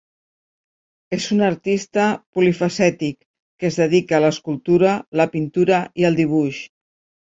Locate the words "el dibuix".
6.13-6.69